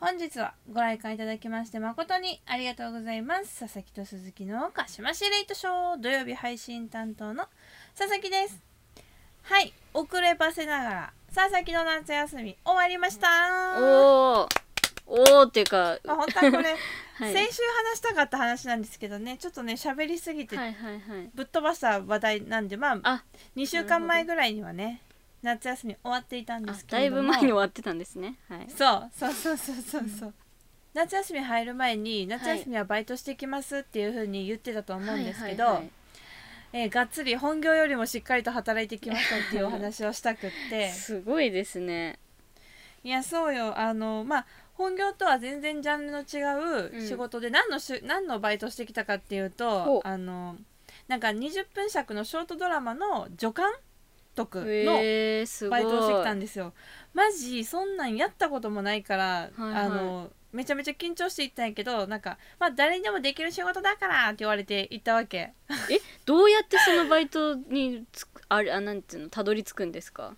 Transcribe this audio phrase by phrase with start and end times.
[0.00, 3.58] 本日はご来館いただきまして誠にありがとうございます。
[3.58, 7.46] 佐々木と鈴木のかしましレイトショー土曜日配信担当の
[7.98, 8.62] 佐々木です。
[9.42, 13.26] はい遅ればせながら佐々木の夏休み終わりました。
[13.80, 14.68] おー。
[15.08, 16.76] おーっていうか、まあ、本当はこれ、
[17.18, 20.56] はい、先週話したかった話なんですけどねちょっとね喋りすぎて
[21.34, 23.24] ぶっ飛ばした話題なんでまああ
[23.56, 25.02] 2週間前ぐらいにはね
[25.42, 27.22] 夏休み終わっていたんであすけれども。
[27.22, 28.36] だいぶ前に終わってたんですね。
[28.48, 28.66] はい。
[28.68, 30.08] そうそうそうそうそう。
[30.08, 30.34] そう
[30.94, 35.72] 夏休み入る前に夏休みはバイトしてきますっていうふうに言ってたと思うんですけど、はい。
[35.74, 35.90] はいはい
[36.70, 40.90] えーがっつり本業よりもしっかりと働いてきましたっていうお話をしたくって。
[40.90, 42.18] すごいですね。
[43.04, 43.78] いやそうよ。
[43.78, 50.08] あのまあ本業とは全然ジャンルの違う仕事で、何のしゅ何のバイトしてきたかっていうほとう。
[50.08, 50.56] あの
[51.06, 53.66] なんか20分尺のショートドラマの助監
[54.44, 56.72] 督のバイトをしてきたんですよ。
[57.14, 59.74] マジそんなんやったこともないから、はいはい。
[59.86, 65.38] あのめちゃめちゃ緊張して行ったんやけどなんかまあ誰にでもできる仕事だからって言われて行ったわけ。
[65.38, 65.54] え
[66.24, 70.34] どうやってそのバイトにつくあれあなんていうのたどり着くんですか？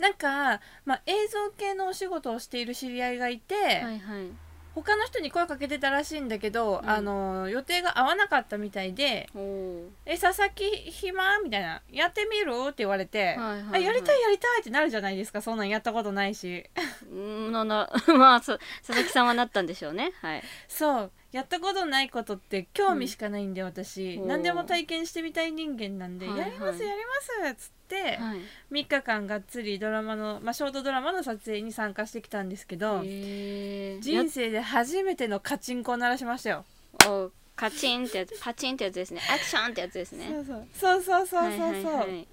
[0.00, 3.60] なんか、まあ、映像系のお仕事をしている知り合いがいて、は
[3.92, 4.26] いはい
[4.74, 6.90] 他の人に声かけてたらしいんだけど、うん。
[6.90, 13.84] あの予定が合わなかったみたいでおお「え佐々木暇?」みたいな「やってみる?」って言われて、はいはいはい。
[13.84, 15.40] あやりたいやりたいってなるじゃないですか。
[15.42, 16.64] そんなんやったことないし。
[17.10, 20.12] うんなな まあそ佐々木さんはなったんでしょうね。
[20.20, 20.42] はい。
[20.68, 21.12] そう。
[21.32, 24.18] やったことないことって興味しかないんで、私。
[24.18, 26.48] おー何でも体験してみたい人間なんで「はいはい。
[26.48, 27.12] やりますやりま
[27.48, 28.38] す」っつって、はい。
[28.70, 36.64] 3日間がっつりドラマの、まあ、ショートドラマの撮影に参加してきたんですけど、人生で初めてのカチンコを鳴らしましたよ。
[37.06, 39.20] おカチンってやつパチンってやつですね。
[39.30, 40.28] アクションってやつですね。
[40.28, 41.58] そうそうそうそうそうそう。
[41.58, 42.28] そう、はいはいはい。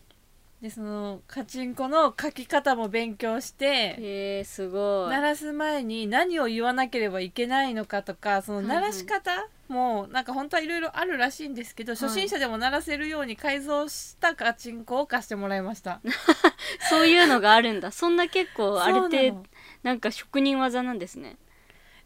[0.61, 5.09] でそのカチンコの書き方も勉強してへえすごい。
[5.09, 11.95] 鳴らす前に何を言わなければいけないのかとかその鳴らし方もなんか本当はいろいろあるらしいんですけど、い。
[11.95, 16.01] 初心者でも鳴らせるように改造したカチンコを貸してもらいました。
[16.89, 17.91] そういうのがあるんだ。
[17.91, 19.43] そんな結構あるそう
[19.83, 21.37] なんか職人技なんですね。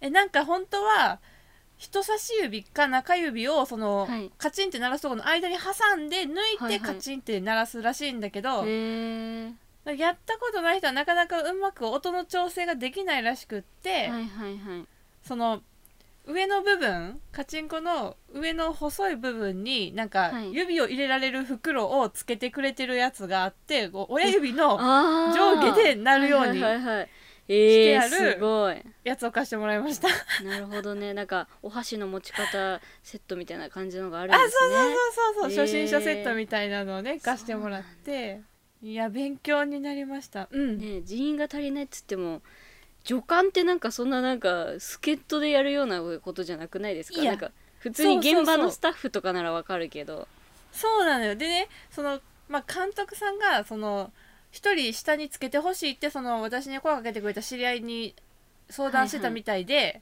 [0.01, 1.19] えなんか本当は
[1.77, 4.31] 人差し指か中指をその、はい。
[4.37, 6.79] カチンって鳴らすところの間に挟んで抜いはいはい。
[6.79, 9.51] てカチンって鳴らすらしいんだけど、へ
[9.87, 14.85] えやったことない人はなかなかうまく音の調整ができないらしくって、はいはいはい
[15.25, 15.63] その
[16.27, 20.53] 上の部分カチンコの上の細い部分になんかはい。
[20.53, 27.05] 指を入れられる袋をつけてくれてるやつがあってこう親指の上下でなるようにはいはいはいはい。
[27.05, 28.81] してえー、あるすごい。
[29.03, 30.07] やつを貸してもらいました。
[30.43, 31.13] なるほどね。
[31.13, 34.75] なんかお箸の持ち方セットみたいな感じのがあるんあですね。
[34.75, 35.61] そうそうそうそうそう、へー。
[35.61, 38.41] 初心者セットみたいなのをね貸してもらって。
[38.81, 40.47] いや勉強になりました。
[40.51, 42.41] うん、ね人員が足りないっつっても
[43.05, 47.23] 助監ってなんかそんななんか助っ人でやるようなことじゃなくないですか？
[47.23, 50.27] なんか普通に現場のスタッフとかならわかるけど。
[50.71, 51.35] そうなのよ。
[51.35, 54.11] でねその、まあ、監督さんがその
[54.51, 58.15] 一人下につけてほしいってその私に声かけてくれた知り合いに
[58.69, 60.01] 相談してたみたいで、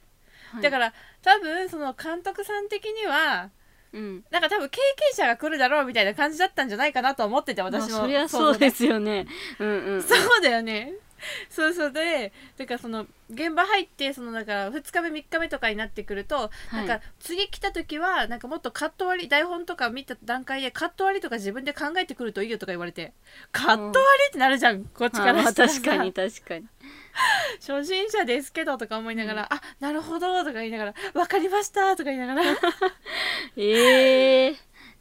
[0.52, 0.62] はい。
[0.62, 3.50] だから多分その監督さん的には
[3.92, 4.24] うん。
[4.30, 9.26] なんか多分経験者が来るだろうみたいな感じだったんじゃないかなと思っててまあ私のそりゃそうですよね
[9.58, 10.94] うんうんそうだよね
[11.50, 16.76] そうそうでだからその現場入ってそのだから2日目3日目とかになってくると、はい。
[16.86, 23.12] なんか次来た時はなんかもっとカット割り台本とか見た段階でカット割りとか自分で考えてくるといいよとか言われて
[23.52, 25.68] カット割りってなるじゃん、こっちからしたら。
[25.68, 26.66] さ確かに確かに。
[27.60, 32.42] 初心者ですけどとか思いながら、あなるほどとか言いながら分かりましたとか言いながら。
[33.56, 34.56] ええ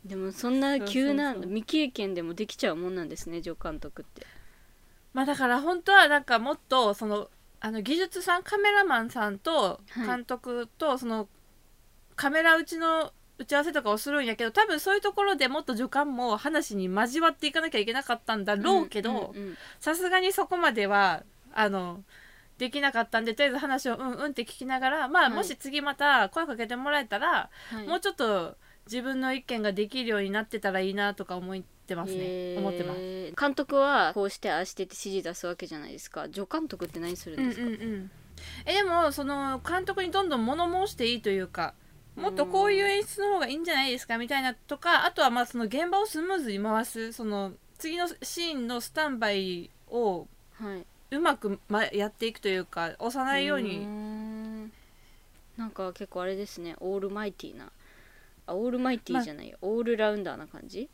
[0.06, 4.28] でもそんな急な未経験でもできちゃうもんなんですね助監督って
[5.14, 7.30] まあだから本当はなんかもっとその
[7.60, 10.08] あの技術さんカメラマンさんとはい。
[10.08, 11.28] 監督とその
[12.16, 19.34] カメラ打ちの打ち合わせとかをするんやけど多分そういうところでもっと助監も話に交わっていかなきゃいけなかったんだろうけど
[19.80, 22.04] さすがにそこまではあの
[22.60, 25.34] できなかったんでとりあえず話をうんうんって聞きながらまあ、はい。
[25.34, 27.88] もし次また声かけてもらえたら、はい。
[27.88, 32.60] もうちょっと自分の意見ができるようになってたらいいなとか思ってますね、へー。
[32.60, 33.34] 思ってます。
[33.40, 36.26] 監督はこうしてああしてって指示出すわけじゃないですか。
[36.26, 38.12] 助監督って何するんですか、うんうんうん、
[38.66, 41.74] えでもその監督にどんどん物申していいというか
[42.16, 50.86] もっとこういう演出の方がいいんじゃないですかみたいなとかあとはまあその現場をスムーズに回すその次のシーンのスタンバイをはい。
[51.16, 54.72] うまく、ま、やっていくというか押さないようーにん。
[55.58, 56.76] なんか結構あれですね。
[56.80, 57.72] オールマイティーな
[58.46, 60.90] あオールマイティーじゃないよ、オールラウンダーな感じ？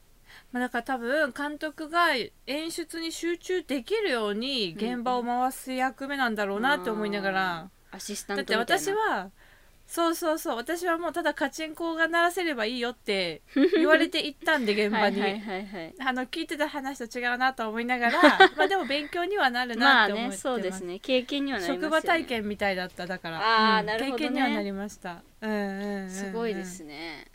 [0.52, 2.10] まあ、だから多分監督が
[2.46, 8.80] 演出に集中できるように現場を回す役目なんだろうなって思いながら、アシスタだってントみたいな。
[8.80, 9.32] 私は
[9.88, 10.56] そうそうそう。
[10.56, 13.42] 私はもうただカチンコが鳴らせればいいよって
[13.76, 15.96] 言われて行ったんで現場に、はいはいはいはい。
[16.00, 18.22] あの聞いてた話と違うなと思いながら。
[18.56, 21.00] まあでも勉強にはなるまあなって思ってます、ねそうですね。
[21.00, 23.08] 経験にはなね、職場体験みたいだった。
[23.08, 23.40] だから。
[23.42, 23.86] あーうん。
[23.88, 24.20] なるほどね。
[24.20, 25.24] 経験にはなりました。
[25.42, 26.10] うんうんうんうん。
[26.12, 27.26] すごいですね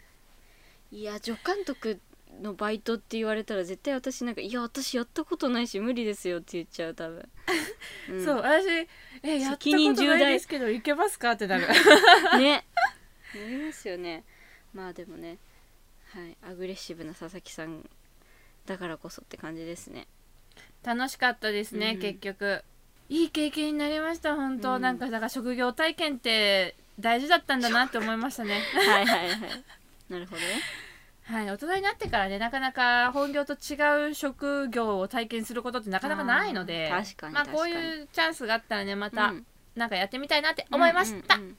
[0.94, 1.98] いや助監督
[2.40, 7.28] のバイトって言われたら絶対私なんか「いや私やったことないし無理ですよ」って言っちゃう多分、
[8.14, 8.24] ん。
[8.24, 8.68] そう私
[9.24, 11.32] えやったこと責任重大ないですけどいけますか？
[11.32, 11.66] ってなる。
[12.38, 12.64] ね。
[13.34, 14.22] なりますよね。
[14.72, 15.38] まあでもね。
[16.12, 16.36] はい。
[16.42, 17.90] アグレッシブな佐々木さん
[18.66, 20.06] だからこそって感じですね。
[20.84, 22.00] 楽しかったですね、うん。
[22.00, 22.62] 結局。
[23.08, 24.82] いい経験になりました本当、うん。
[24.82, 28.60] なんかだから職業体験って大事だったんだなって思いましたね。
[28.74, 29.64] はいはいはい。
[30.08, 30.46] なるほどね
[31.24, 39.46] はい大人になってからねなかなか本業と違う職業を体験することってなかなかないのであー確かにまあ確かにこういうチャンスがあったらねまたうん。
[39.74, 41.48] なんかやってみたいなって思いました、うんうん。
[41.48, 41.56] うん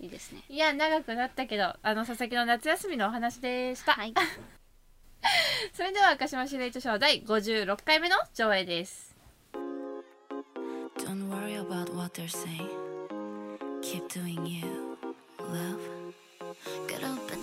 [0.00, 0.42] いいですね。
[0.48, 4.12] いや長くなったけどあの佐々木の夏休みのお話でした、はい。
[5.72, 9.14] それでは赤島司令図賞第56回目の上映です。
[10.98, 12.68] Don't worry about what they're saying.
[13.80, 14.66] Keep doing you,
[15.38, 16.01] love.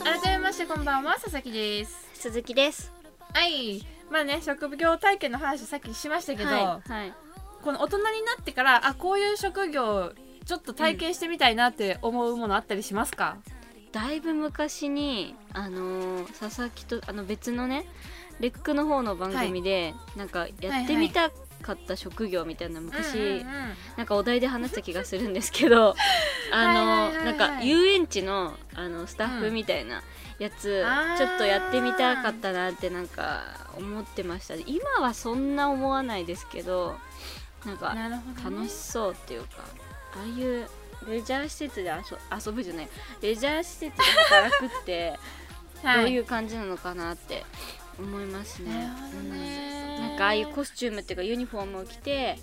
[0.04, 2.10] 改めましてこんばんは佐々木です。
[2.14, 2.92] 鈴木です。
[3.34, 3.86] はい。
[4.10, 7.14] まあね職業体験の話さっきしましたけど、はい、はい、
[7.62, 10.14] この大人になってからあこういう職業
[10.46, 13.38] ちょっと体験してみたいなって思うものあったりしますか、
[13.92, 17.86] だいぶ昔にあのー佐々木とあの別のね
[18.40, 21.30] レックの方の番組で、なんかやってみた
[21.62, 23.44] かった職業みたいな昔、うんうんうん。
[23.98, 25.96] なんかお題で話した気がするんですけど
[26.52, 27.16] あの はいはいはい。
[27.16, 30.02] はいなんか遊園地のあのスタッフみたいな
[30.40, 31.18] やつ、あー。
[31.18, 33.44] ちょっとやってみたかったなってなんか
[33.78, 36.98] 思ってました今はそんな思わないですけど
[37.66, 37.96] なんか
[38.44, 39.48] 楽しそうっていうか
[40.16, 40.70] ああいう
[41.08, 42.90] レジャー施設で遊遊ぶじゃない。
[43.22, 45.20] レジャー施設で働くって
[45.84, 47.46] どういう感じなのかなって
[48.00, 48.92] 思いますね。
[49.14, 52.40] うんなんかああいうコスチュームっていうかユニフォームを着て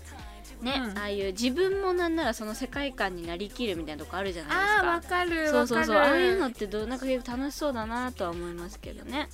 [0.61, 0.99] ね、うん。
[0.99, 4.81] ああいう自分もなんならその世界観になりきるみたいなとこあるじゃないですか。
[4.81, 5.97] あーわかるそうそうそう。
[5.97, 9.29] ああいうのってどうなんか結構楽しそうだなとは思いますけどね、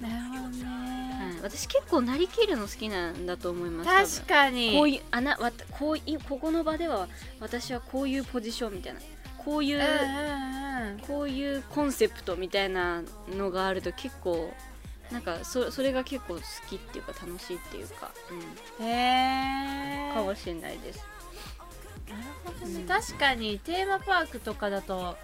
[0.00, 4.72] なるほどうんね、はい、私結構なりきるの好きなんだと思います確かに。
[4.76, 7.08] こういうあなわたこういここの場では
[7.40, 9.00] 私はこういうポジションみたいな
[9.38, 9.90] こういう、うんうん
[10.92, 10.98] うん。
[11.06, 13.02] こういうコンセプトみたいな
[13.36, 14.52] のがあると結構
[15.10, 18.10] なんかそそれが結構好きっていうか楽しいっていうか、
[18.78, 21.04] うへえん、かもしれないです。
[22.08, 22.86] なるほどね、うん。
[22.86, 25.16] 確かにテーマパークとかだとはいはい。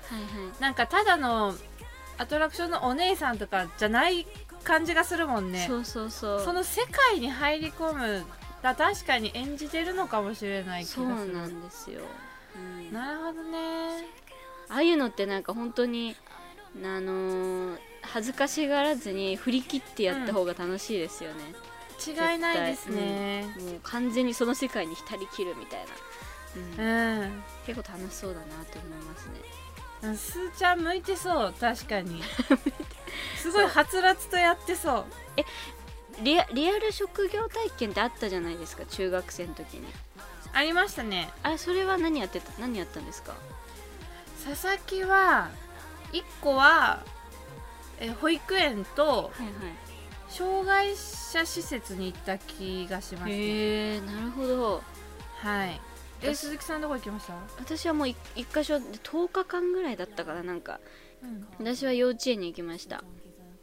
[0.61, 1.55] なんかただの
[2.19, 4.27] アトラクションのお姉さんとかじゃない
[4.65, 5.67] 感じがするもんね。
[5.69, 6.41] そうそうそう。
[6.43, 8.25] その世界に入り込む
[8.63, 11.33] が確かに演じてるのかもしれない気そうがする。
[11.35, 12.01] なんですよ、
[12.57, 14.07] うん、あなるほどね。
[14.69, 16.17] あいうのってなんか本当に
[16.83, 21.55] あのー恥ずかしがらずに振り切ってやった方が楽しいですよね、
[22.07, 23.43] 違いないですね。
[23.59, 25.85] もう完全にその世界に浸りきるみたい
[26.79, 27.23] な、うん。
[27.23, 30.17] うん、結構楽しそうだなって思いますね。
[30.17, 31.55] すーちゃん向いてそう。
[31.59, 32.23] 確かに。
[33.37, 35.05] すごいはつらつとやってそう。
[36.23, 38.85] リアリアル職業体験ってあったじゃないですか？
[38.87, 39.87] 中学生の時に。
[40.53, 41.31] ありましたね。
[41.43, 42.53] あそれは何やってた？
[42.61, 43.35] 何やったんですか？
[44.45, 45.51] 佐々木は
[46.13, 47.03] 1個は
[48.01, 49.53] え保育園とはいはい。
[50.29, 53.33] 障害者施設に行った気がしますね。
[53.33, 54.83] へえなるほど。
[55.39, 55.81] はい。
[56.23, 60.81] え私鈴木さんどこ行きました、私はもうい一箇所で10日間ぐらいだったからなんか。
[61.59, 63.03] 私は幼稚園に行きました。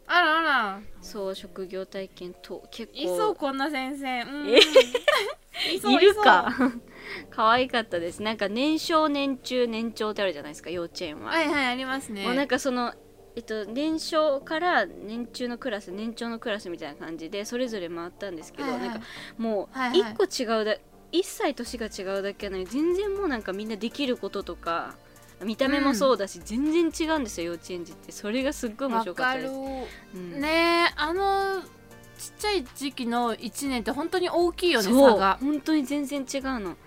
[0.07, 0.81] あらあら。
[1.01, 2.99] そう職業体験と結構。
[2.99, 4.59] いそうこんな先生、うん、え？
[5.73, 5.93] いそう。
[5.93, 6.49] いるか。
[7.29, 8.21] 可愛かったです。
[8.21, 12.23] なんか年少年中年長ってあるじゃないですか幼稚園は、はいはいありますね。
[12.23, 12.93] もうなんかその
[13.35, 18.87] えっと年少から年中のクラス年長のクラスみたいな感じでそれぞれ回ったんですけど、はいはい。
[18.89, 19.05] なんか
[19.37, 20.11] もうはいはい。
[20.13, 20.75] 一個違うだ
[21.11, 24.95] 一歳年が違うだけなのに全然もうなんかみんなできることとか
[25.43, 28.11] 見た目もそうだし、全然違うんですよ幼稚園児って。
[28.11, 29.53] それがすっごい面白かったです、
[30.15, 31.61] うんねえあの
[32.17, 35.37] ちっちゃい時期の1年って本当に大きいよね差が。
[35.41, 36.77] 本当に全然違うの。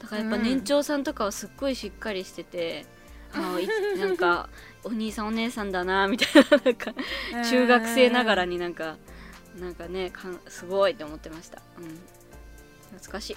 [0.00, 0.42] だからやっぱうん。
[0.42, 2.86] 年長さんとかはすっごいしっかりしてて、
[3.34, 4.48] あいなんか
[4.84, 6.92] お兄さんお姉さんだなみたいななんか
[7.48, 8.96] 中学生ながらになんか
[9.58, 11.98] なんかねかんすごいって思ってました、うん、
[12.96, 13.36] 懐かしい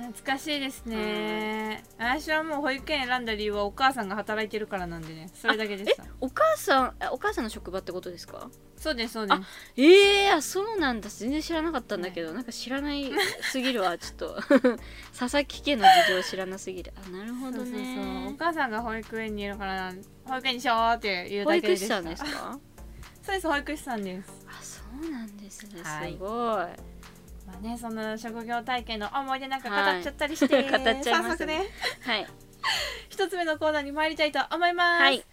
[0.00, 1.84] 懐かしいですね。
[1.98, 5.30] 私はもう保育園選んだ理由はお母さんが働いてるからなんでね。
[5.34, 6.04] それだけでした。
[6.20, 8.48] お母さんあお母さんの職場ってことですか？
[8.76, 9.40] そうですそうです。
[9.76, 11.10] ええー、あそうなんだ。
[11.10, 13.10] 全然知らなかったんだけど、なんか知らない
[13.42, 14.34] すぎるわちょっと。
[15.18, 16.92] 佐々木家の事情知らなすぎる。
[17.06, 19.92] あなるほどそうそうおね母さんが保育園にいるから
[20.24, 21.98] 保育園にしようっていう保だけでした。
[21.98, 22.58] 育士さんですか？
[23.22, 24.46] そうです保育士さんです。
[24.48, 25.82] あそうなんですね。
[25.82, 26.12] はい。
[26.12, 26.66] すごい、
[27.52, 31.44] まあねその職業体験の思い出なんか語っちゃったりして、は い語っちゃいます。
[31.46, 31.62] ね。
[32.02, 32.26] はい。
[33.08, 35.24] 一つ目のコーナーに参りたいと思います、はい。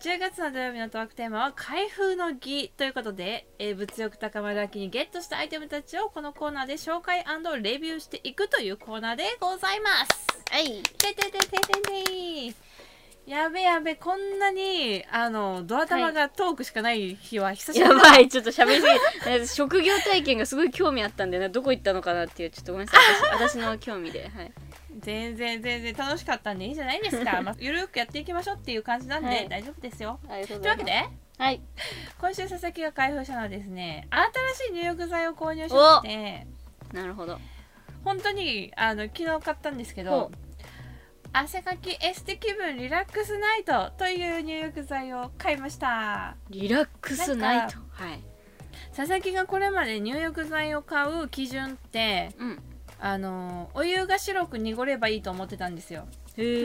[0.00, 7.24] 10月の土曜日のトークテーマは開封の儀ということで、えー物欲高まる秋にゲットしたアイテムたちをこのコーナーで紹介
[7.62, 10.28] レビューしていくというコーナーでございます。
[10.50, 10.82] はい。
[10.82, 11.58] ててててて
[12.50, 12.67] て
[13.28, 21.50] やべやべこんなにあのドア玉がトークしかない日は久しぶやりだ、ばいちょっと喋りすぎえ職業体験がすごい興味あったんでね。
[21.50, 23.02] どこ行ったのかなっていうちょっとごめんなさい。
[23.36, 24.52] 私私の興味ではい。
[25.00, 29.48] 全然全然楽しかったんでいいじゃないですか、 まあ、ゆるくやっていきましょうっていう感じなんで、はい。
[29.48, 30.18] 大丈夫ですよ。
[30.26, 31.04] ありがとうというわけで
[31.36, 31.60] はい。
[32.18, 36.46] 今週佐々木が開封したのはですね新しい入浴剤を購入しまして
[36.94, 37.38] なるほど。
[38.04, 40.47] 本当にあの昨日買ったんですけほど
[41.32, 46.36] 汗かきエステ気分リラックスナイトという入浴剤を買いました。
[46.50, 47.76] リラックスナイト？
[47.90, 48.20] はい。
[48.96, 52.58] 佐々木がこれまで入浴剤を買う基準ってうん。
[53.00, 56.08] あのお湯が白く濁ればいいと思ってたんですよ。
[56.36, 56.64] へ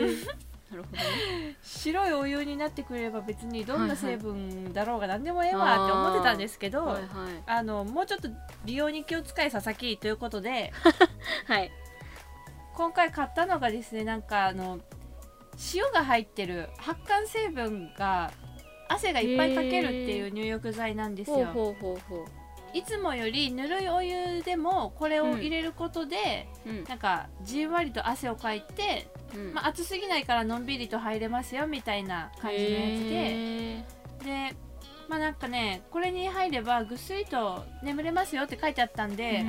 [0.70, 7.06] なるほどね白いお湯になってくれれば別にどんな成分だろうが何でもええわって思ってたんですけど、はいはい。
[7.46, 8.28] あのもうちょっと
[8.64, 10.72] 美容に気を使い佐々木ということで
[11.46, 11.70] はい
[12.76, 14.80] 今回買ったのがですねなんかあの
[15.74, 18.32] 塩が入ってる発汗成分が
[18.88, 21.36] 汗がいっぱいかけるっていう入浴剤なんですよ。
[21.36, 22.26] ほうほうほうほ
[22.74, 26.84] いつもよりぬるいお湯でもこれを入れることで、ううん。
[26.84, 29.54] なんかじんわりと汗をかいて、うん。
[29.54, 33.14] まあ、暑すぎないからのんびりと入れますよみたいな感じのやつで。
[33.14, 33.84] へ
[34.50, 34.56] で
[35.08, 39.44] まあなんかねこれに入ればぐっすりと眠れますよって書いてあったんーで、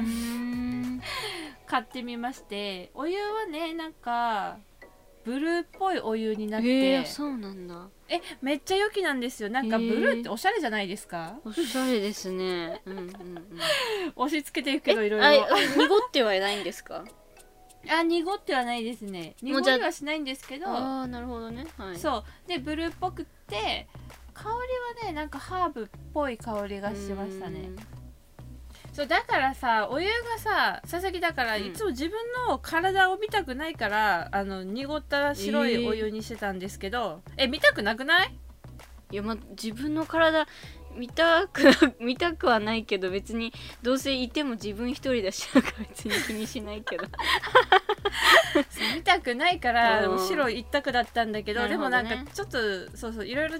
[1.66, 2.92] 買ってみまして。
[2.94, 4.58] お湯はねなんか
[5.24, 6.68] ブルーっぽいお湯になって。
[6.68, 7.88] へえそうなんだ。
[8.10, 9.50] えめっちゃ良きなんですよ。
[9.50, 11.40] なんかブルーっておしゃれじゃないですか？
[11.44, 12.82] おしゃれですね。
[12.86, 13.14] うんうんうん。
[14.16, 15.46] 押し付けていくけどいろいろ。
[15.78, 17.04] 濁ってはいないんですか？
[17.90, 19.36] あ濁ってはないですね。
[19.42, 20.68] 濁りはしないんですけど。
[20.68, 21.66] ああなるほどね。
[21.78, 21.98] はい。
[21.98, 22.48] そう。
[22.48, 23.88] でブルーっぽくって
[24.36, 27.70] 香りはねなんかハーブっぽい香りがしましたね。
[28.94, 31.66] そうだからさお湯がさ佐々木だから、うん。
[31.66, 32.14] いつも自分
[32.48, 38.38] の体を見たくないからあの濁った白いお湯にしてたんですけど、え見たくなくない？
[39.12, 40.48] いやま自分の体
[40.96, 41.64] 見たく
[42.00, 47.06] 見たくはないけど別にどうせいても自分一人だしなんか別に気にしないけど。
[48.96, 50.28] 見たくないからうん。
[50.28, 52.16] 白一択だったんだけどなでもるほどね。
[52.16, 53.60] なんかちょっとそうそういろいろ違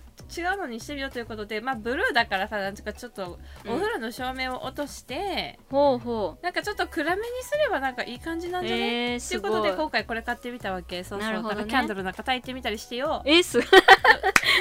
[0.56, 3.72] うのにしてみようということでまあブルーだからさなんとかちょっとうん。
[3.74, 11.04] お風呂の照明を落として、ほうほなんかちょっと暗めにすればなんかいい感じなんじゃない、えー、ということで今回これ買ってみたわけ。
[11.04, 11.30] そうそう。
[11.30, 11.64] なるほどね。
[11.64, 13.60] んかキャンドルなんか焚いてみたりしてよえす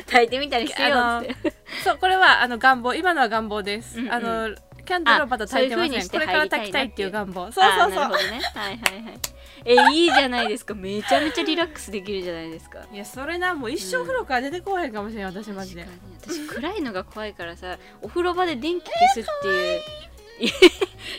[0.07, 0.29] 炊い。
[0.35, 1.55] てみたりしてよって
[1.85, 4.13] そうこれはあの願望今のは願望です、うんうん。
[4.13, 6.09] あのキャンドルをまだ焚いてません。
[6.09, 7.45] これから焚きたいっていう願望。
[7.45, 8.41] そうそうあーなるそほどね。
[8.55, 9.21] はいはいはい。
[9.65, 10.75] えいいじゃないですか。
[10.75, 12.81] めちゃめちゃリラックスできるじゃないですか。
[12.81, 15.85] う いやそれなもう一生風呂から出てこへんかもしれん私マジで。
[15.85, 16.47] 確かに。
[16.47, 19.81] 私暗いのが怖いからさお風呂場で電気消すっていう、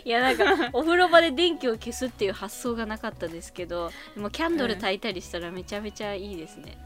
[0.06, 0.10] い。
[0.10, 6.78] やなんかお風呂場で電気を消すっていう発想がなかったですけどでもキャンドル焚いたりしたらめちゃめちゃいいですね、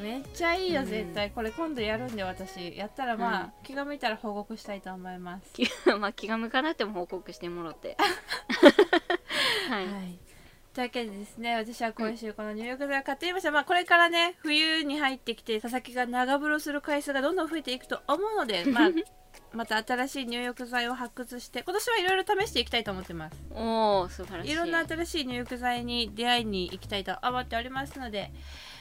[0.00, 0.86] めっちゃいいようん。
[0.88, 1.30] 絶対。
[1.30, 2.76] これ今度やるんで私。
[2.76, 3.50] やったらまあ、うん。
[3.62, 5.52] 気が向いたら報告したいと思います。
[5.52, 7.96] 気 まあ気が向かなくても報告してもろって。
[9.68, 10.18] はい、はい
[10.74, 18.90] というわけでですね私は今週この入浴剤を買ってみました、まあこれからね冬に入ってきて佐々木が長風呂する回数がどんどん増えていくと思うので、 まあ、
[19.52, 23.36] また新しい入浴剤を発掘して今年はいろいろ試していきたいと思ってます。
[23.52, 24.50] おお素晴らしい。
[24.50, 28.32] いろんな新しい入浴剤に出会いに行きたいと思っておりますので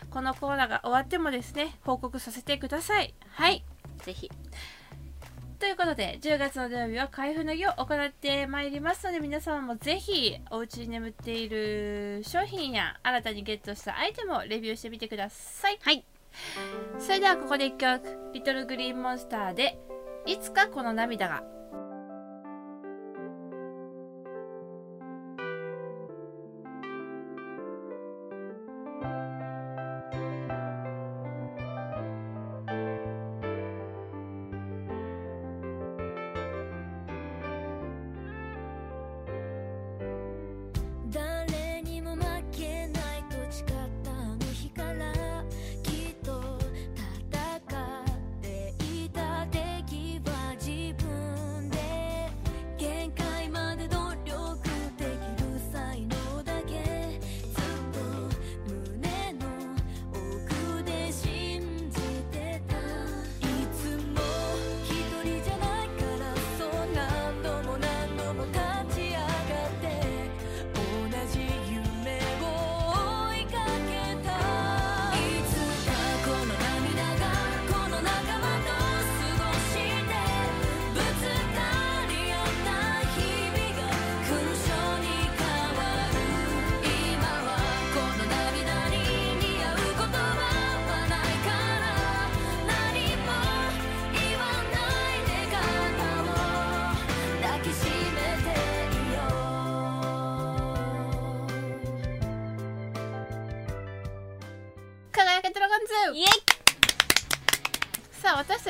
[0.10, 3.13] このコーナーが終わってもですね報告させてください。
[3.29, 3.63] はい。
[4.03, 4.29] ぜひ。
[5.60, 15.79] ということで10月の土曜日は開封の儀を行ってまいりますので皆様もぜひお家に眠っている商品や新たにゲットしたアイテムをレビューしてみてください。
[15.81, 16.03] はい。
[17.00, 19.79] それではここで1曲「リトルグリーンモンスター」で
[20.25, 21.43] 「いつかこの涙が」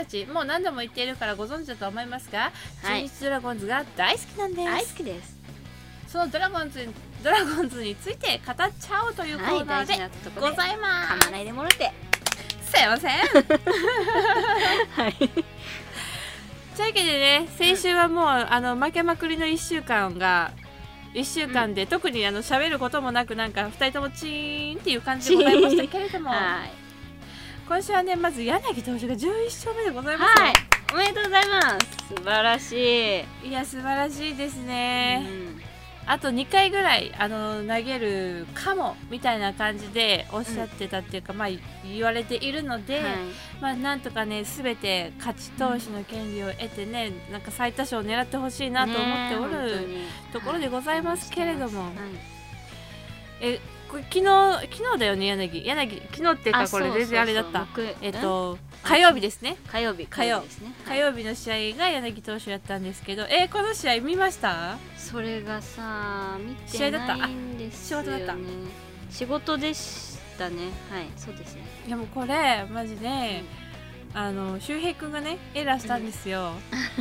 [0.04, 2.52] たちもう何度も言っているからご存知だと思いますが、
[2.84, 3.10] はい。
[3.10, 5.38] 中日ドラゴンズが大好きなんです、大好きです。
[6.08, 6.88] そのドラゴンズ
[7.24, 11.92] ドラゴンズについて語っちゃおうというコはいーナーでございま噛まないでもろて。
[12.66, 13.12] す、すいません。
[14.96, 15.14] はい。
[15.16, 20.52] というわけでね先週はもうあの負けまくりの1週間が
[21.14, 26.30] 1週間で、特にあの喋ることもなくなんか2人ともチーンっていう感じでございましたけれども。
[26.30, 26.83] はい
[27.68, 30.46] 今週はねまず柳投手が11勝目でございますよ。
[30.46, 30.54] はい。
[30.94, 32.16] おめでとうございます。
[32.16, 35.62] 素晴らしい、いや素晴らしいですね、うん。
[36.06, 41.48] あと2回ぐらいあの投げるかもみたいな感じでおっしゃってたっていうか、まあ
[41.84, 43.04] 言われているので、はい。
[43.60, 49.88] まあなんとかね全て勝ち投手の権利を得てねなんか最多勝を狙ってほしいなと思っておる、
[50.32, 51.86] ところでございますけれども。
[51.86, 51.94] はい。
[53.42, 53.60] え
[53.94, 55.64] これ昨日昨日だよね柳。
[55.68, 57.68] 柳昨日っていうかこれ全然あれだった。
[58.02, 59.56] えっ僕と火曜日ですね。
[59.72, 60.42] 火曜日火曜。
[60.42, 60.74] ですね。
[60.88, 64.78] 火曜日の試合が柳投手やったんですけどえーこの試合見ました？
[64.98, 68.10] それがさ見てないんですよね。
[68.14, 68.38] あ仕事だっ
[69.12, 70.56] 仕事でしたね。
[70.90, 71.62] はいそうですね。
[71.86, 73.44] いやもうこれマジで、
[74.16, 76.54] あの周平君がねエラーしたんですよ、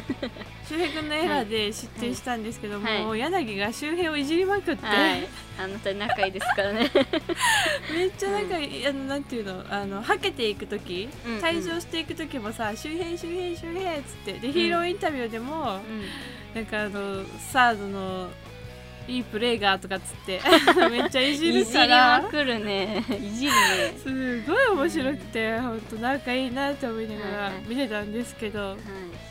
[0.66, 3.04] 周平君のエラーで失点したんですけども、はい。
[3.04, 5.28] もう柳が周平をいじりまくって、はい。
[5.58, 6.90] あなた仲いいですからね。
[7.92, 11.40] めっちゃなんか、あのなんていうのあのはけていく時、うんうん。
[11.40, 14.32] 退場していく時もさ周平周平周平っつって。
[14.34, 15.82] でヒーローインタビューでも、
[16.54, 18.30] なんかあのサードの
[19.08, 20.40] いいプレーがとかっつって
[20.90, 23.04] めっちゃいじるいじりからまくるね。
[23.20, 23.94] いじるね。
[24.02, 27.62] すごい面白くて本当仲いいなって思いながらはいはい。
[27.66, 28.78] 見てたんですけど、はい。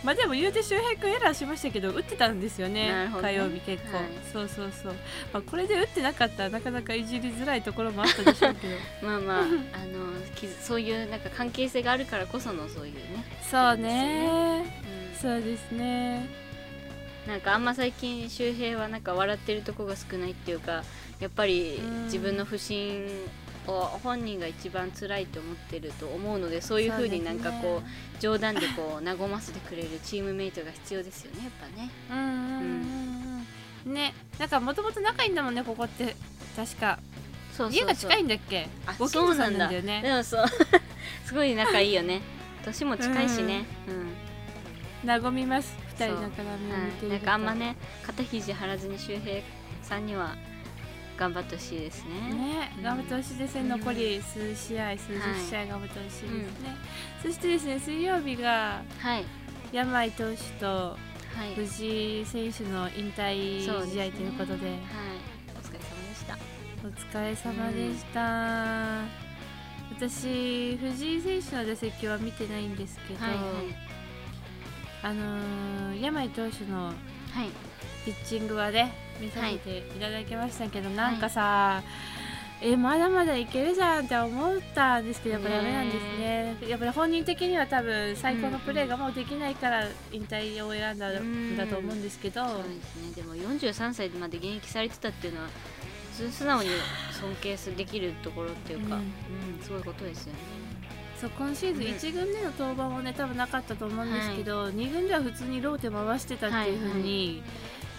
[0.03, 3.11] まあでも言うて周平君エラーしましたけど打ってたんですよねね。
[3.21, 4.05] 火曜日結構、はい。
[4.31, 4.93] そうそうそう、
[5.33, 8.75] まあ、これで打ってなかったらなかなかいじりづらいところもあったでしょうけど。
[9.07, 9.51] まあまああの
[10.35, 13.01] きそういうなんか関係性があるからこそのそういうね、
[13.49, 14.65] そうね。
[15.13, 15.19] うん。
[15.21, 16.27] そうですね
[17.27, 20.83] なんかあんま最近周平はなんか笑ってるとこが少ないっていうか
[21.19, 22.03] やっぱりうん。
[22.05, 23.07] 自分の不信
[23.67, 31.89] を本人が一番辛いと思ってると思うのでそういう風になんかこう冗談でこう和ませてくれるチームメイトが必要ですよねやっぱね。
[32.09, 36.15] うんねなんかもともと仲いいんだもんねここって。
[36.55, 36.99] 確か。
[37.55, 38.67] そう家が近いんだっけ？
[38.87, 40.01] あご近所さんなんだよね。
[40.01, 40.45] でもそう。
[41.25, 42.21] すごい仲いいよね。
[42.65, 43.63] 年も近いしね。
[43.87, 44.09] うん、
[45.05, 45.75] 和みます。
[45.89, 46.21] 二人そう。
[46.21, 47.09] の絡みを見はい、ていると。
[47.09, 49.41] なんかあんまね肩肘張らずに周平
[49.81, 50.35] さんには
[51.17, 52.33] 頑張ってほしいですね。
[52.33, 53.69] ね、うん頑張ってほしいですね、うん。
[53.69, 56.75] 残り数試合、数十はい試合頑張ってほしいですね、
[57.21, 59.25] そしてですね、水曜日がはい。
[59.71, 60.97] 山井投手とは
[61.45, 61.55] い。
[61.55, 64.77] 藤井選手の引退試合ということで、はい。
[65.55, 66.37] お疲れ様でした。
[66.83, 69.01] お疲れ様でした。
[69.93, 74.00] 私、藤井選手の打席は見てないんですけど、はいはい
[75.03, 76.95] あのー山井投手のはい。
[78.05, 81.83] ピッチングはね見させていただきましたけど、なんかさ、
[82.59, 86.57] えまだまだいけるじゃんって思ったんですけどやっぱダメなんですね。
[86.67, 93.11] やっぱり本人的には多分最高のプレーがもうできないから引退を選んだんだと思うんですけど、そうですね。
[93.15, 95.49] でも43歳まで現役されてたっていうのは
[96.13, 96.69] 普通素直に
[97.19, 100.39] 尊敬す できるところっていうか、ううんんすごいことですよね
[101.21, 101.91] そう今シーズンうん。
[101.91, 107.43] 1軍での登板はね多分なかったと思うんですけど、2軍では普通にローテ回してたっていうふうに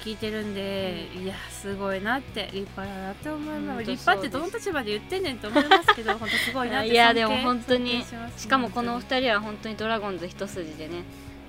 [0.03, 11.05] 聞いてるんで、いやすごいなって立派だなって思います、本当立派ってどの立場で言ってんねんと思いますけど 本当すごいなっていやでも本当に尊敬ますしかもこのお本二人は本当にドラゴンズ一筋でね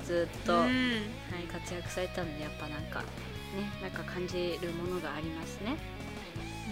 [0.06, 3.06] ずっと、当にはい、うん活躍されたのでやっぱなんかね
[3.82, 5.78] なんか感じるものがありますね。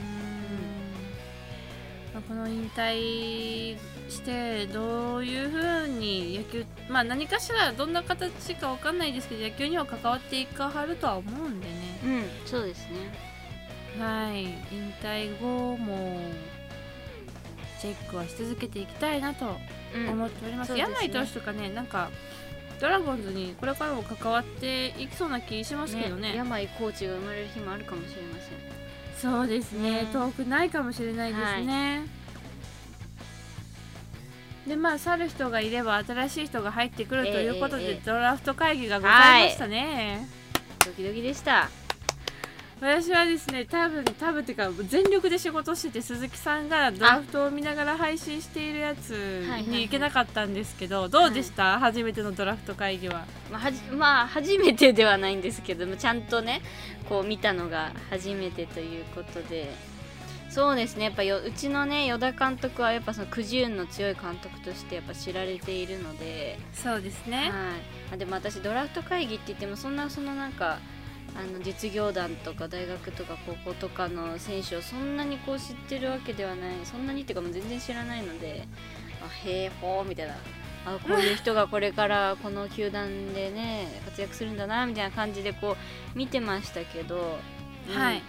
[0.06, 0.31] まあ
[2.28, 3.78] この引退
[4.10, 11.74] してどういうふうに野球まあ何かしらどんな形かわかんないですけど野球には関わっていかはるとは思うんでね。
[12.04, 13.32] うんそうですね。
[14.00, 14.44] はい。
[14.44, 16.20] 引退後も
[17.80, 19.58] チェックはし続けていきたいなと
[19.96, 20.10] うん。
[20.10, 20.96] 思っております、そうですね。
[21.02, 22.10] 柳井投手とかねなんか
[22.80, 28.81] ドラゴンズにこれからも関わっていきそうな気しますけどね病コーチが生まれる日もあるかもしれません
[29.22, 30.04] そうですね。
[30.04, 32.08] ね遠くないかもしれないですね、
[34.68, 40.28] でまあ去る人がいれば新しい人が入ってくるということで、ええええドラフト会議がございましたね、
[40.86, 41.70] ドキドキでした
[42.82, 53.28] 私はですね多分多分っていうか全力で仕事してて鈴木さんがドラフトを見ながら配信しているやつはいはいに行けなかったんですけど、どうでした、初めてのドラフト会議は。
[53.52, 56.64] まあ、はじまあ初めてではないんですけどもちゃんとね
[57.08, 59.72] こう見たのが初めてということで。
[60.50, 67.72] そうですねやっぱようちのね与田監督はやっぱそのくじ運の強い監督としてやっぱ知られているので、そうですは
[68.14, 68.18] い。
[68.18, 70.80] でも私ドラフト会議って言ってもそんなそのなんか
[71.36, 78.68] あの実業団とか大学とか高校とかの選手をそんなにこう知ってるわけではないそんなにっていうかもう全然知らないので
[79.24, 80.36] あへえほーみたいな。
[80.84, 85.78] あこういう人がこれからこの球団でね活躍するんだなみたいな感じでこ
[86.16, 87.38] う見てましたけど、
[87.88, 87.96] うん。
[87.96, 88.24] はい。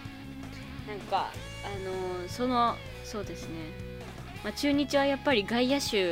[0.87, 1.31] なんか
[1.65, 3.55] あのーそのそうですね、
[4.43, 6.03] まあ、中日はやっぱり外野手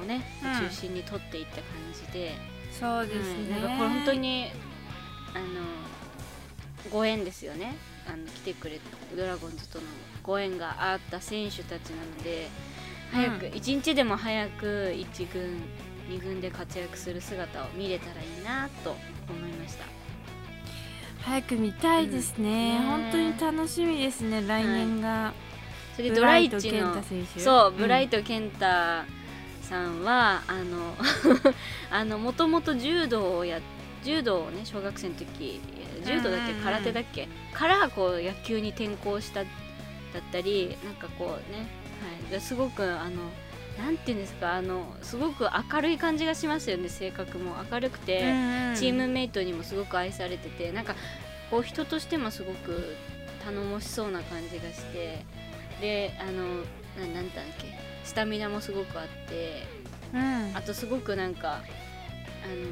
[0.00, 0.68] をね、うん。
[0.68, 2.32] 中心に取っていった感じで、
[2.72, 4.50] そうですね、うんなんかこれ本当に
[5.34, 5.46] あの
[6.90, 7.76] ご縁ですよね。
[8.06, 9.84] あの来てくれたドラゴンズとの
[10.22, 12.48] ご縁があった選手たちなので
[13.12, 13.54] 早く、うん。
[13.54, 15.62] 一日でも早く1軍
[16.08, 18.96] 2軍で活躍する姿を見れたらいいなと
[19.28, 19.84] 思いました。
[21.22, 22.86] 早く見たいですね,、うん。
[22.86, 24.42] ね本当に楽しみですね。
[24.46, 25.34] 来年が、
[25.94, 27.40] それでドライチの太選手。
[27.40, 27.76] そう、ん。
[27.76, 28.64] ブライト健太
[29.62, 30.96] さんはあの
[31.92, 33.60] あのもともと柔道をや
[34.04, 35.60] 柔道をね小学生の時
[36.04, 39.48] 柔道だっけ空手だっけからこう野球に転向しただ
[40.20, 43.22] ったりなんかこうね、はい、ですごくあの
[43.78, 47.54] なんていうんですかあのすごく明るい感じがしますよね性格も。
[47.70, 48.18] 明るくて、
[48.74, 50.96] チームメイトにもすごく愛されててなんか
[51.50, 52.96] こう人としてもすごく
[53.44, 55.24] 頼もしそうな感じがして
[55.80, 56.32] であの
[57.06, 59.62] ななんだっけスタミナもすごくあって
[60.12, 60.56] うん。
[60.56, 61.62] あとすごくなんかあ
[62.48, 62.64] の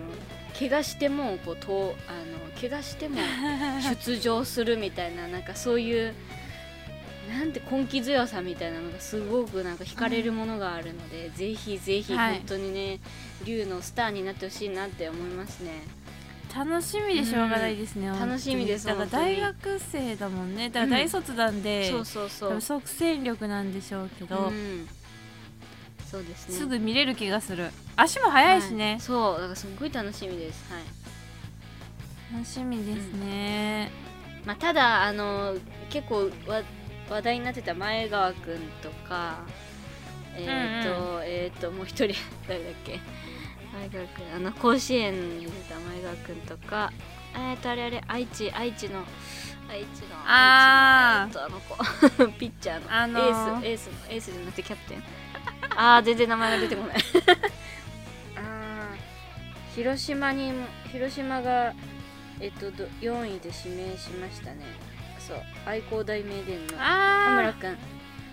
[0.58, 3.16] 怪我してもこうとあの怪我しても
[4.04, 6.14] 出場するみたいななんかそういう
[7.28, 12.34] なんて根気強さみたいなのがすごくなんか惹かれるものがあるので、ぜひぜひはい。
[12.36, 13.00] 本当にね
[13.44, 15.82] 龍のスターになってほしいなって思いますね。
[16.54, 18.10] 楽しみでしょうがないですね、ん。
[18.10, 18.30] 本当に。
[18.30, 20.70] 楽しみですだから大学生だもんね。
[20.70, 22.50] だから大卒なんで、そうそうそう。
[22.50, 24.88] 多分即戦力なんでしょうけど、うん、
[26.16, 26.54] そうですね。
[26.54, 27.70] すぐ見れる気がする。
[27.94, 29.00] 足も速いしね、はい。
[29.00, 30.72] そうだからすごい楽しみです。
[30.72, 30.82] はい。
[32.32, 33.90] 楽しみですね、
[34.44, 35.54] まあただあの
[35.90, 36.62] 結構わ
[37.08, 39.38] 話題になってた前川くんとか
[40.36, 42.16] えっ、と、えっ、ともう一人
[42.48, 42.98] 誰だっけ？
[43.72, 44.34] 前川くん。
[44.34, 46.92] あの甲子園に出た前川くんとか。
[47.38, 49.04] えっ、とあれあれ愛知愛知の
[49.68, 52.32] 愛知のあー愛知のえっとあの子。
[52.38, 53.66] ピッチャーの、あのー。
[53.66, 55.04] エースエースのエースじゃなくてキャプテン
[55.76, 56.96] あー全然名前が出てこない。
[58.36, 61.74] あー広島にも広島が
[62.40, 64.64] えっとど4位で指名しましたね。
[65.18, 67.78] そう愛工大名電の田村あくん。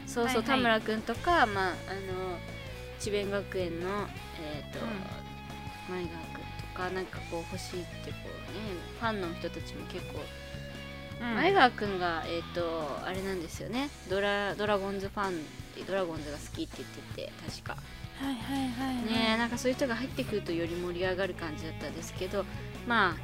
[0.06, 0.46] そうそう、はいはい。
[0.46, 2.38] 田村くんとかまああの
[3.00, 4.08] 智弁学園の
[4.42, 4.80] えっ、と、
[5.90, 10.22] 前川くんとかなんかこう欲しいってこうねファンの人たちも結構
[11.22, 11.36] あ、うん。
[11.36, 13.90] 前川くんが、えっとあれなんですよね。
[14.10, 15.34] ドラドラゴンズファン
[15.74, 17.78] ってドラゴンズが好きって言ってて確か。
[18.20, 22.46] はいはいはい、はい、ねなんかそういう人が入ってくるとより盛り上がる感じだったんですけど
[22.88, 23.16] まあ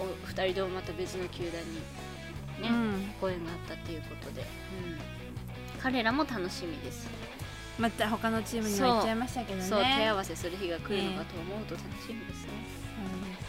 [0.00, 1.76] お二人ともまた別の球団に
[2.62, 4.48] ね、うん、ご縁があったっていうことで、うん、
[5.82, 7.08] 彼らも楽しみです、
[7.78, 9.64] また他のチームには行っちゃいましたけどね。
[9.64, 12.50] そう手合わせする日が来るのかと思うと楽しみですね。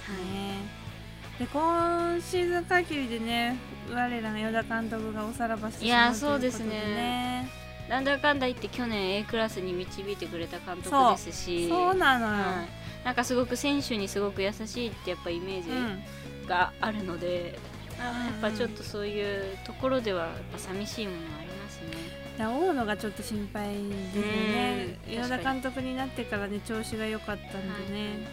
[0.07, 3.55] そうで今シーズン限りでね
[3.89, 7.49] 我らの与田監督がおさらばしていやしまうとそうですとでね
[7.89, 11.67] なんだかんだ言って去年 A クラスに導いてくれた監督ですし。
[11.67, 12.63] そうなのよ、は
[13.01, 16.03] い、なんかすごく選手にすごく優しいってやっぱイメージうん。
[16.47, 17.59] があるので、
[17.99, 22.19] あやっぱちょっとそういうところではやっぱ寂しいものがありますね。
[22.39, 24.97] 大野がちょっと心配ですよね。
[25.07, 25.13] うん。
[25.13, 28.27] 与田監督になってからね調子が良かったんでね、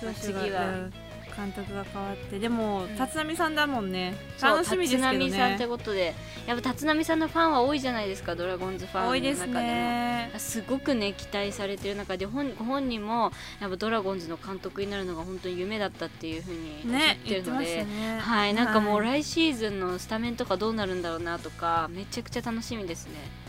[0.00, 0.92] 調子が次はうん
[1.36, 2.96] 監督が変わってでも、ん。
[2.96, 4.14] 立浪さんだもんね。
[4.40, 6.14] 楽しみですけど立浪さんってねことで。
[6.46, 9.30] やっぱ立浪さんのファンは多いじゃないですかドラゴンズファンの中でも。
[9.30, 10.32] 多いですね。
[10.38, 18.18] すごくね期待されてる中で本ご本人もやっぱドラゴンズの監督になるのが本当に夢だったっていうふうに言ってるので、たね。
[18.20, 23.46] はいなんかもうはい来シーズンのスタメンとかどうなるんだろうなとかめちゃくちゃ楽しみですね。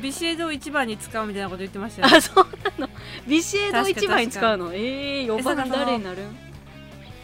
[0.00, 2.46] ビシエドを一番に使うみたいなこと言ってましたよあそう
[2.78, 2.92] なの。
[3.28, 4.72] ビシエドを確か一番に使うの？
[4.72, 6.22] ええー、4番誰になる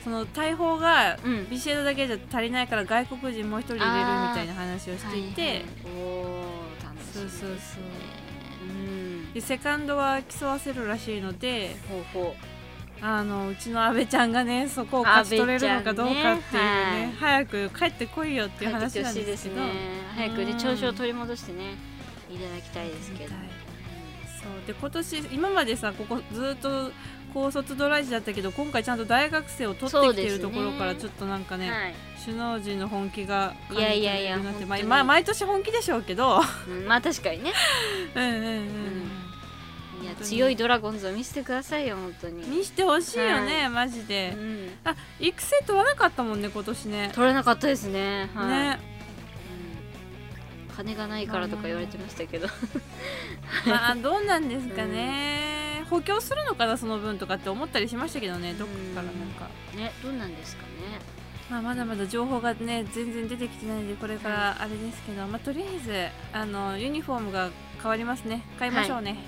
[0.03, 1.49] その大砲がうん。
[1.51, 5.65] ビシエドだけじゃ足りないから外国人もう一人入れるみたいな話をしていて、はいはい
[5.97, 6.45] おお
[6.83, 7.83] 楽しみそうそうそう。
[8.63, 9.33] うん。
[9.33, 12.35] でセカンドは競わせるらしいのでほうほ
[13.03, 19.57] あのうちの阿部ちゃんがねそこを勝ち取れるのかどうかっていうねね早く帰ってこいよっうていう話なんですけど。
[19.57, 19.73] ね。
[20.17, 20.59] 早くねうん。
[20.59, 21.77] 調子を取り戻してね
[22.31, 23.35] いただきたいですけど、
[24.43, 24.67] そう。
[24.67, 26.91] で今年今までさここずっと
[27.33, 31.95] 高卒ドライジだったけど今回ちゃんと大学生を取ってきてるところからちょっとなんかねはい。
[32.25, 37.53] 首脳陣の本気がいやいやいやまあまあ毎年本気でしょうけどうんまあ確かにね
[38.15, 38.45] うんうんうん、
[40.03, 48.90] いや本当に強いドラゴンズを見せてくださいよ本当ににしてほしいよね、はマジで、うんあ育成取らなかったもんね今年ね取れなかったですねはいねうん
[50.85, 52.49] 金がないからとか言われてましたけど。
[53.67, 60.69] ま あどうなんですかね、補強するのかなその分とかって思ったりしましたけどねどっかからなんか、ねどうなんですかね。
[61.51, 67.51] まあ、まだまだ情報がね全然出てきてないのでこれからあれですけど、まあ、とりあえずあのユニフォームが
[67.83, 68.43] 変わりますね。
[68.59, 69.19] 買いましょうね、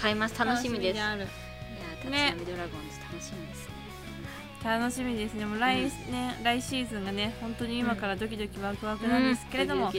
[0.00, 0.38] 買います。
[0.38, 0.96] 楽しみです。
[0.96, 2.34] いや立ね。
[2.38, 3.77] 浪ドラゴンズ楽しみですね
[4.64, 5.46] 楽しみですね。
[5.46, 6.12] もう来,、うん。
[6.12, 9.92] ね来シーズンがね本当に今からドキドキワクワクなんですけれども、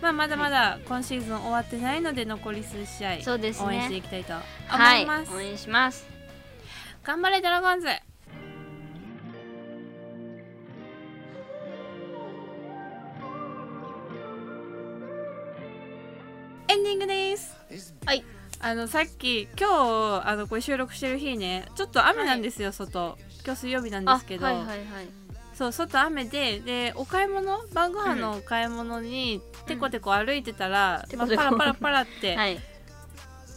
[0.00, 6.06] まあ、まだまだ今シーズン終わってないので残り数試合応援していきたいと思はいいます、応援します。
[7.02, 7.88] 頑張れドラゴンズ。
[16.68, 17.56] エンディングです。
[18.04, 18.24] はい。
[18.58, 25.08] あのさっき今日あのこれ収録してる日ねちょっと雨なんですよ、外今日水曜日なんですけど、あはいはいはい。
[25.54, 31.42] そう外雨ででお買い物晩ご飯のお買い物にテコテコ歩いてたら、まあ、テコテコ。
[31.44, 32.60] パラパラパラって はい。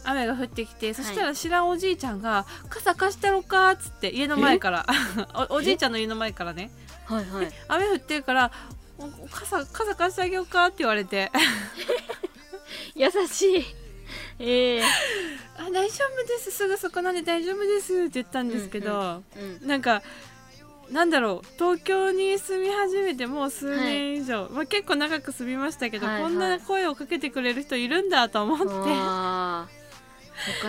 [0.02, 4.86] 雨が降ってきて、そしたら知らんおじいちゃんが「傘貸してやろうか」っつって家の前から
[5.50, 6.70] お おじいちゃんの家の前からね。
[7.04, 7.52] はいはい。
[7.68, 8.50] 雨降ってるから
[8.96, 11.30] お「傘傘貸してあげようか」って言われて。
[12.94, 13.64] 優しい
[14.40, 14.82] ええ
[15.58, 16.50] 「あ大丈夫です。
[16.50, 20.02] すぐそこなんで大丈夫です」って言ったんですけど、うんなんか
[20.90, 21.46] なんだろう。
[21.56, 26.30] 東京に住み始めてもう数年以上、まあ、結構長く住みましたけど、はいはい。
[26.30, 28.64] こんな声をかけてくれる人いるんだと思って、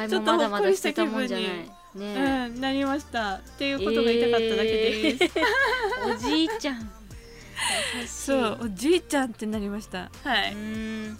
[0.08, 1.48] ちょっとほっこりした捨てたもんじゃない。
[1.94, 2.52] 気ね。
[2.54, 3.38] うん、なりました。
[3.38, 5.18] っていうことが言いたかっただけで。
[5.18, 5.24] す。
[5.24, 6.16] えー。
[6.16, 6.92] おじいちゃん。
[8.06, 10.12] そうおじいちゃんってなりました。
[10.24, 10.58] はい、うー
[11.14, 11.18] ん。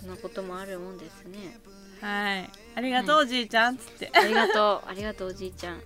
[0.00, 1.58] そんなこともあるもんですね
[2.00, 2.50] はい。
[2.74, 4.10] ありがとう、おじいちゃんっつって。
[4.14, 4.88] ありがとう。
[4.88, 5.82] ありがとうおじいちゃん。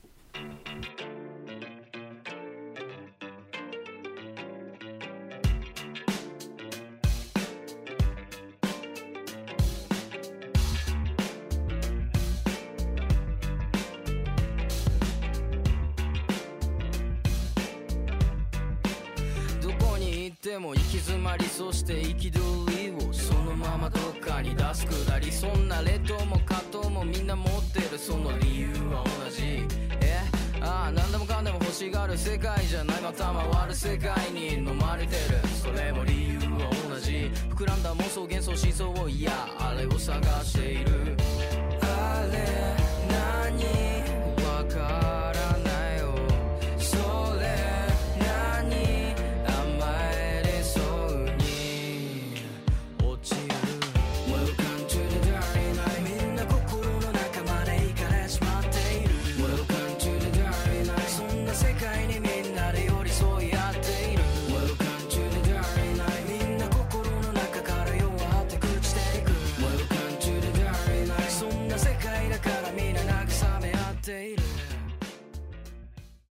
[20.29, 22.33] に行っても行き詰まりそして憤
[22.69, 29.64] りをそのままどっかに出すくだりそんな劣等も葛藤もみんな持ってるその理由は同じ。
[30.03, 30.21] え？
[30.61, 35.49] ああ何でもかんでも欲しがる世界じゃないまた回る世界に飲まれてる。
[35.62, 37.31] それも理由は同じ。
[37.49, 41.18] 膨らんだ妄想幻想思想をいやあれを探している。